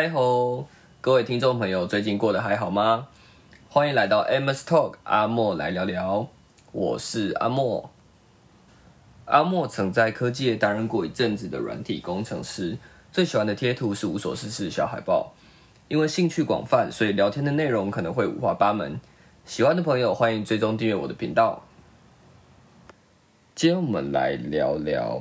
[0.00, 0.68] 嗨吼，
[1.00, 3.08] 各位听众朋友，最近过得还好吗？
[3.68, 6.28] 欢迎来到 Amos Talk，阿莫来聊聊。
[6.70, 7.90] 我是阿莫。
[9.24, 12.78] 阿莫曾在科技业担任过一阵子的软体工程师，
[13.10, 15.32] 最喜欢的贴图是无所事事小海报。
[15.88, 19.00] 因为兴趣广泛，所以聊天的内容可能会五花八门。
[19.44, 21.64] 喜欢的朋友欢迎追踪订阅我的频道。
[23.56, 25.20] 今天我们来聊聊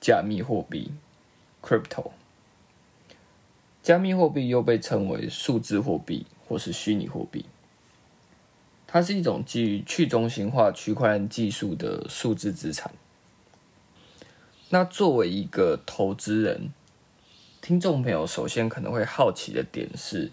[0.00, 0.94] 加密货币
[1.62, 2.12] （Crypto）。
[3.86, 7.44] 加密货币又被称为数字货币或是虚拟货币，
[8.84, 12.92] 它是一种基于去中心化区块链技术的数字资产。
[14.70, 16.72] 那作为一个投资人，
[17.62, 20.32] 听众朋友首先可能会好奇的点是：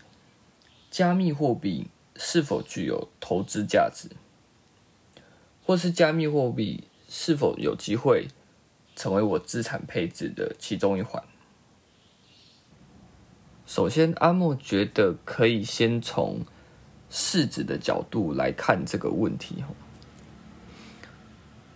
[0.90, 1.86] 加密货币
[2.16, 4.10] 是否具有投资价值，
[5.64, 8.30] 或是加密货币是否有机会
[8.96, 11.24] 成为我资产配置的其中一环？
[13.66, 16.42] 首先，阿莫觉得可以先从
[17.10, 19.64] 市值的角度来看这个问题。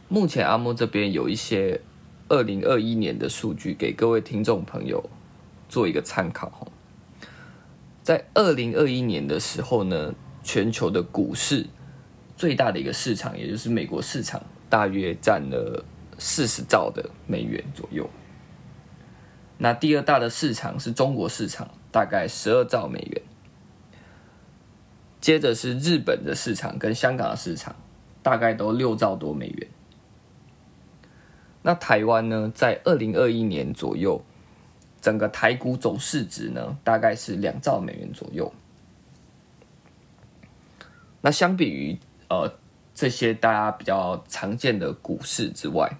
[0.09, 1.81] 目前阿莫这边有一些
[2.27, 5.09] 二零二一年的数据给各位听众朋友
[5.69, 6.67] 做一个参考。
[8.03, 10.13] 在二零二一年的时候呢，
[10.43, 11.67] 全球的股市
[12.35, 15.83] 最大的一个市场，也就是美国市场，大约占了
[16.17, 18.09] 四十兆的美元左右。
[19.57, 23.21] 那第二大的市场是中国市场，大概十二兆美元。
[25.19, 27.75] 接着是日本的市场跟香港的市场，
[28.21, 29.67] 大概都六兆多美元。
[31.63, 34.21] 那台湾呢，在二零二一年左右，
[35.01, 38.53] 整个台股总市值呢，大概是两兆美元左右。
[41.19, 41.97] 那相比于
[42.29, 42.53] 呃
[42.93, 45.97] 这些大家比较常见的股市之外，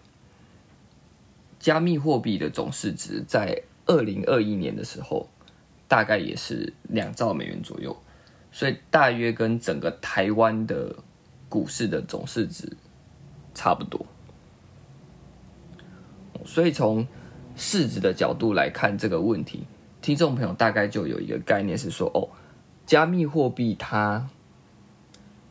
[1.60, 5.28] 加密货币的总市值在二零二一年的时候，
[5.88, 7.96] 大概也是两兆美元左右，
[8.52, 10.96] 所以大约跟整个台湾的
[11.48, 12.76] 股市的总市值
[13.54, 14.06] 差不多。
[16.46, 17.08] 所以从
[17.56, 19.66] 市值的角度来看这个问题，
[20.02, 22.30] 听众朋友大概就有一个概念是说：哦，
[22.86, 24.30] 加密货币它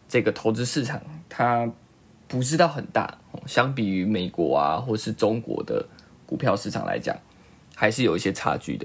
[0.09, 1.71] 这个投资市场它
[2.29, 5.87] 不是到很大，相比于美国啊或是中国的。
[6.29, 7.17] 股票市场来讲，
[7.77, 8.85] 还是有一些差距的，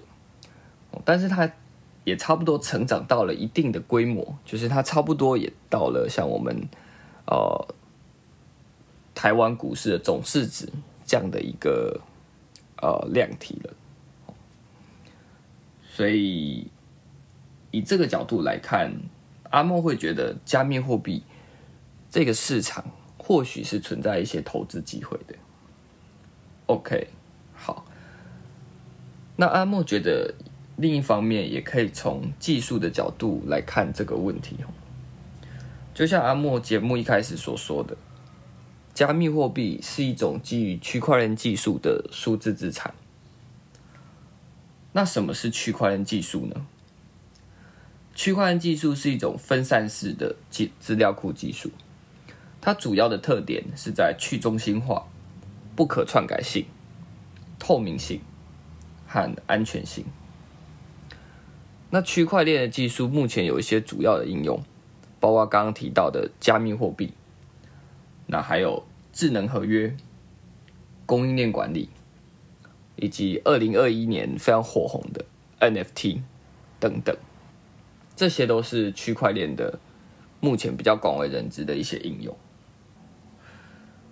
[1.06, 1.52] 但是它
[2.04, 6.68] 也差不多成长到了一定的规模，就是它差不多也到了像我们
[7.28, 7.68] 呃
[9.14, 10.68] 台湾股市的总市值
[11.06, 12.02] 这样的一个
[12.82, 13.74] 呃量体了。
[15.84, 16.68] 所以
[17.72, 18.92] 以这个角度来看，
[19.50, 21.24] 阿莫会觉得加密货币
[22.10, 22.84] 这个市场
[23.18, 25.36] 或许是存在一些投资机会的。
[26.66, 27.08] OK。
[27.54, 27.86] 好，
[29.36, 30.34] 那阿莫觉得
[30.82, 34.58] 另一方面也可以从技术的角度来看这个问题
[35.94, 37.96] 就像阿莫节目一开始所说的，
[38.92, 42.96] 加密货币是一种基于区块链技术的数字资产。
[44.94, 46.66] 那什么是区块链技术呢？
[48.16, 51.70] 区块链技术是一种分散式的资资料库技术，
[52.60, 55.06] 它主要的特点是在去中心化、
[55.76, 56.66] 不可篡改性。
[57.60, 58.20] 透明性
[59.06, 60.04] 和安全性。
[61.94, 64.64] 那区块链的技术目前有一些主要的应用，
[65.20, 67.12] 包括刚刚提到的加密货币，
[68.28, 69.94] 那还有智能合约、
[71.06, 71.90] 供应链管理，
[72.96, 75.26] 以及二零二一年非常火红的
[75.60, 76.22] NFT
[76.80, 77.14] 等等，
[78.16, 79.78] 这些都是区块链的
[80.40, 82.34] 目前比较广为人知的一些应用。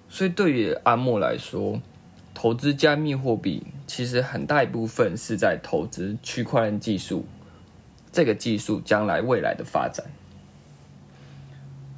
[0.10, 1.82] 所以对于阿莫来说，
[2.34, 7.26] 投资加密货币，其实很大一部分是在投资区块链技术，
[8.12, 10.06] 这个技术将来未来的发展。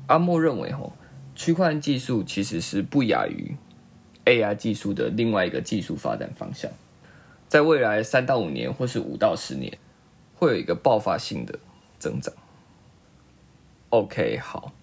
[0.08, 0.94] 阿莫认为，吼，
[1.36, 3.56] 区块链技术其实是不亚于
[4.26, 6.70] AI 技术的另外一个技术发展方向，
[7.47, 9.78] 在未来三到五年或是五到十年，
[10.35, 11.59] 会有一个爆发性的
[11.97, 12.34] 增长。
[13.90, 14.74] OK，好，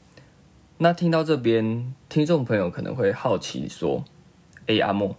[0.78, 4.04] 那听到这边，听众朋友可能会好奇说
[4.66, 5.16] ：“哎，阿莫。”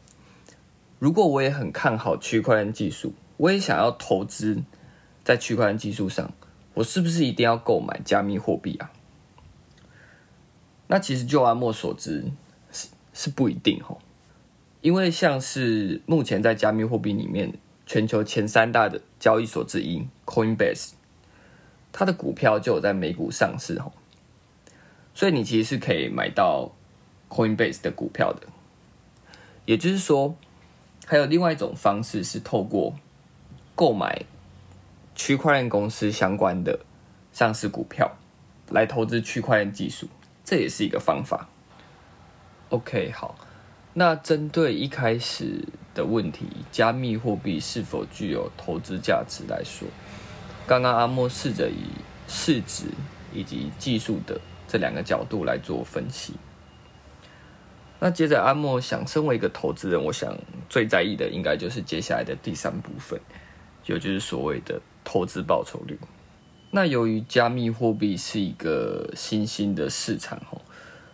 [0.99, 4.63] 如果我也很看好区块链技术，我也想要投资
[5.29, 6.33] 在区块链技术上，
[6.73, 8.89] 我是不是一定要购买加密货币啊？
[10.87, 12.31] 那其实就阿莫所知
[12.71, 13.99] 是是不一定哦，
[14.81, 17.53] 因为像是目前在加密货币里面，
[17.85, 20.93] 全球前三大的交易所之一 Coinbase，
[21.91, 23.93] 它的股票就有在美股上市吼，
[25.13, 26.71] 所以你其实是可以买到
[27.29, 28.47] Coinbase 的股票的，
[29.65, 30.35] 也就是说。
[31.05, 32.93] 还有另外一种方式是透过
[33.73, 34.25] 购买
[35.19, 36.79] 区块链公司相关的
[37.33, 38.09] 上市股票
[38.69, 40.07] 来投资区块链技术，
[40.45, 41.49] 这也是一个方法。
[42.69, 43.35] OK，好，
[43.91, 49.89] 那针对一开始的问题，加密货币是否具有投资价值来说，
[50.65, 51.83] 刚刚阿莫试着以
[52.29, 52.85] 市值
[53.33, 54.39] 以及技术的
[54.69, 56.35] 这两个角度来做分析。
[57.99, 60.33] 那接着阿莫想，身为一个投资人，我想
[60.69, 63.19] 最在意的应该就是接下来的第三部分，
[63.85, 64.79] 也就是所谓的
[65.11, 65.97] 投资报酬率。
[66.69, 70.61] 那由于加密货币是一个新兴的市场，吼。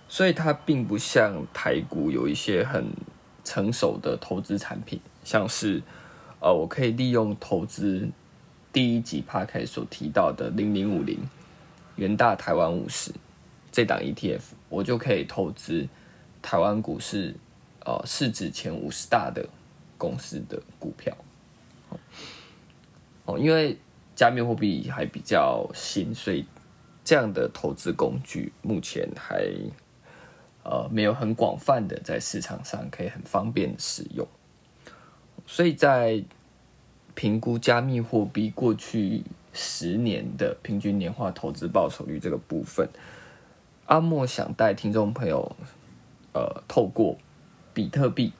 [0.09, 2.85] 所以它并不像台股有一些很
[3.45, 5.81] 成熟的投资产品，像是
[6.41, 8.09] 呃，我可以利用投资
[8.73, 11.17] 第一集 p a r k 所提到的零零五零
[11.95, 13.13] 元大台湾五十
[13.71, 15.87] 这档 ETF，我就可以投资
[16.41, 17.33] 台湾股市
[17.85, 19.47] 呃市值前五十大的
[19.97, 21.15] 公司的股票。
[23.23, 23.75] 哦，因为
[24.15, 26.45] 加密货币还比较新，所以
[27.03, 29.45] 这样的投资工具目前还。
[30.67, 34.27] 呃，没有很广泛的在市场上可以很方便使用，
[35.45, 36.23] 所以在
[37.13, 39.21] 评估加密货币过去
[39.53, 42.89] 十年的平均年化投资报酬率这个部分，
[43.85, 45.55] 阿莫想带听众朋友，
[46.33, 47.15] 呃，透过
[47.71, 48.33] 比特币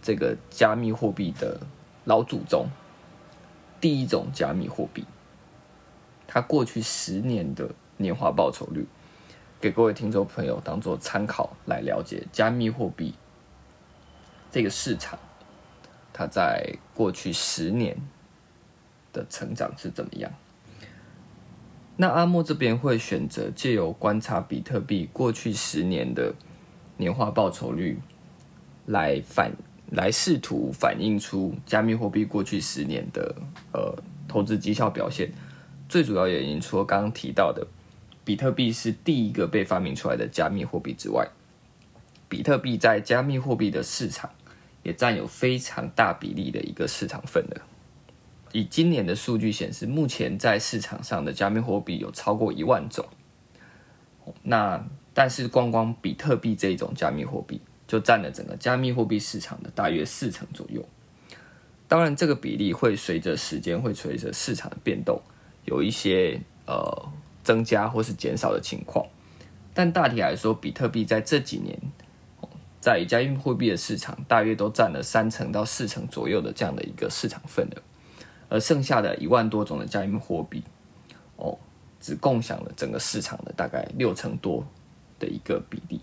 [0.00, 1.60] 这个加密货币的
[2.06, 2.66] 老祖宗，
[3.80, 5.04] 第一种加密货币，
[6.26, 8.86] 它过去十年的年化报酬率。
[9.60, 13.14] 给各位听众朋友当做参考来了解加密货币
[14.50, 15.18] 这个市场，
[16.14, 17.94] 它在过去十年
[19.12, 20.32] 的成长是怎么样？
[21.96, 26.34] 那阿莫这边会选择借由观察比特币过去十年的
[26.96, 28.00] 年化报酬率，
[28.86, 29.52] 来反
[29.90, 33.34] 来试图反映出加密货币过去十年的
[33.72, 33.94] 呃
[34.26, 35.30] 投资绩效表现。
[35.88, 37.66] 最主要原因，除了刚刚提到的。
[38.22, 41.26] 比特币是第一个被发明出来的加密货币之外，
[42.28, 44.30] 比特币在加密货币的市场
[44.84, 47.60] 也占有非常大比例的一个市场份额。
[48.52, 53.04] 以今年的数据显示，目前在市场上的加密货币有超过一万种。
[54.42, 57.60] 那但是光光比特币这一种加密货币
[57.90, 60.86] 就占了整个加密货币市场的大约四成左右。
[61.88, 65.20] 当然，这个比例会随着时间会随着市场的变动
[65.64, 67.10] 有一些呃。
[67.42, 69.04] 增加或是减少的情况，
[69.72, 71.76] 但大体来说，比特币在这几年
[72.80, 77.82] 在加密货币的市场大约都占了三成到四成左右的这样的一个市场份额，
[78.50, 80.62] 而剩下的一万多种的加密货币，
[81.36, 81.58] 哦，
[81.98, 84.62] 只共享了整个市场的大概六成多
[85.18, 85.98] 的一个比例，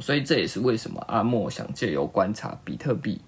[0.00, 3.20] 所以这也是为什么阿莫想借由观察比特币，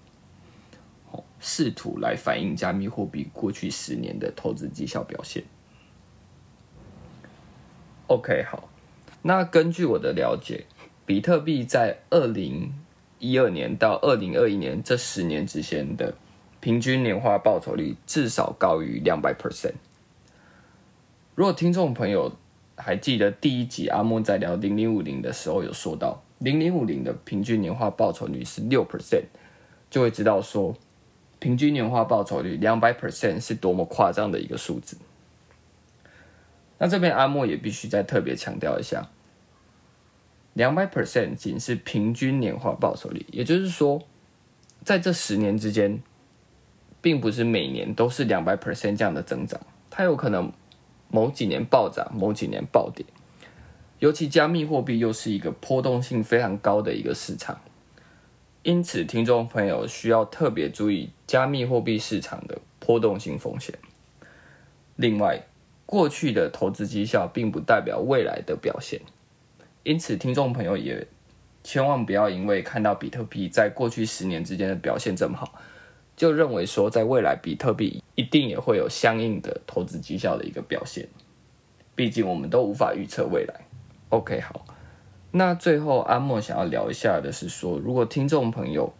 [1.11, 5.43] 哦，试图来反映加密货币过去十年的投资绩效表现。
[8.07, 8.69] OK，好。
[9.21, 10.65] 那根据我的了解，
[11.05, 12.73] 比特币在二零
[13.19, 16.13] 一二年到二零二一年这十年之间的
[16.59, 19.75] 平均年化报酬率至少高于两百 percent。
[21.35, 22.35] 如果听众朋友
[22.75, 29.23] 还记得第一集阿莫在聊零零五零的时候有说到，零零五零的平均年化报酬率是六 percent，
[29.89, 30.75] 就会知道说
[31.39, 34.97] 平均年化报酬率两百 percent 是多么夸张的一个数字。
[36.79, 39.09] 那这边阿莫也必须再特别强调一下，
[40.51, 44.01] 两百 percent 仅是平均年化报酬率，也就是说，
[44.83, 46.03] 在这十年之间，
[47.01, 50.51] 并不是每年都是两百 percent 这样的增长，它有可能
[51.07, 53.05] 某几年暴涨，某几年暴跌。
[54.03, 57.61] 尤其加密货币又是一个波动性非常高的一个市场，
[58.61, 63.73] 因此听众朋友需要特别注意加密货币市场的波动性风险。
[64.97, 65.43] 另外，
[65.85, 68.99] 过去的投资绩效并不代表未来的表现，
[69.83, 71.07] 因此听众朋友也
[71.63, 75.61] 千万不要因为看到比特币在过去十年之间的表现这么好，
[76.17, 81.07] 就认为说在未来比特币一定也会有相应的投资绩效的一个表现。
[81.95, 83.61] 毕竟我们都无法预测未来。
[84.13, 84.63] OK，好，
[85.31, 88.93] 那最后阿莫想要聊一下的是说，如果听众朋友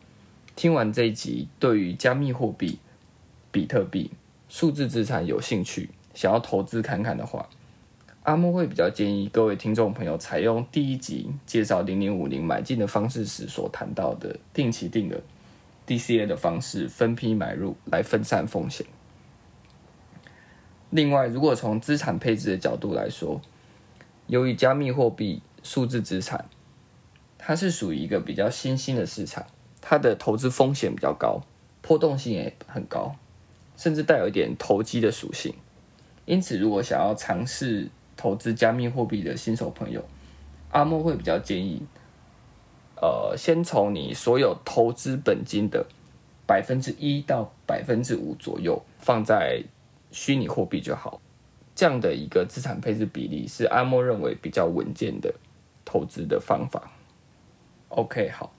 [0.55, 2.79] 听完这一集，对于加密货币、
[3.51, 4.10] 比特币、
[4.50, 5.91] 数字资产有兴趣。
[6.15, 7.48] 想要投资看看的话，
[8.24, 15.22] 阿莫会比较建议各位听众朋友采用第一集介绍零零五零买进的方式时所谈到的定期定额
[15.86, 18.88] DCA 的方式，分批买入来分散风险。
[20.89, 23.39] 另外，如果从资产配置的角度来说，
[24.27, 26.46] 由于加密货币、数字资产，
[27.38, 29.46] 它是属于一个比较新兴的市场，
[29.82, 31.42] 它的投资风险比较高，
[31.82, 33.15] 波动性也很高。
[33.75, 35.53] 甚至带有一点投机的属性。
[36.25, 40.06] 因此，如果想要尝试投资加密货币的新手朋友，
[40.70, 41.82] 阿莫会比较建议，
[43.01, 45.88] 呃，先从你所有投资本金的
[46.46, 49.63] 百分之一到百分之五左右放在
[50.12, 51.20] 虚拟货币就好。
[51.75, 55.34] 这样的一个资产配置比例是阿莫认为比较稳健的
[55.84, 56.92] 投资的方法。
[57.89, 58.53] OK，好，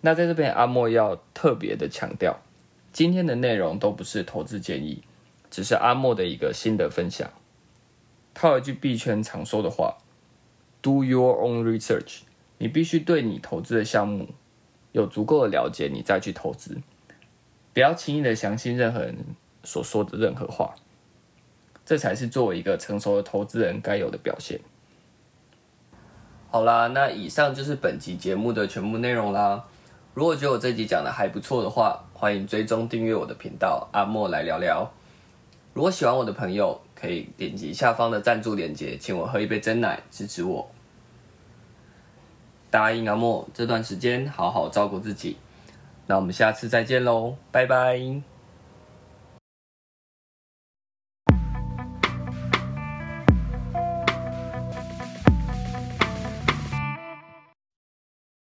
[0.00, 2.40] 那在这边阿莫要特别的强调，
[2.92, 5.02] 今天的内容都不是投资建议，
[5.50, 7.30] 只是阿莫的一个心得分享。
[8.34, 9.96] 套一句币圈常说的话
[10.82, 12.20] ：“Do your own research。”
[12.58, 14.28] 你必须对你投资的项目
[14.92, 16.78] 有足够的了解，你再去投资，
[17.74, 19.14] 不要轻易的相信任何人
[19.62, 20.74] 所说的任何话。
[21.86, 24.60] 这才是作为一个成熟的投资人该有的表现。
[26.50, 29.64] 好啦，那以上就是本集节目的全部内容啦。
[30.12, 34.90] 如果觉得我这集讲的还不错的话，欢迎追踪订阅我的频道阿莫来聊聊。
[35.74, 40.70] 如果喜欢我的朋友，可以点击下方的赞助链接，请我喝一杯真奶支持我。
[42.70, 45.36] 答应阿莫这段时间好好照顾自己。
[46.06, 48.35] 那我们下次再见喽，拜拜。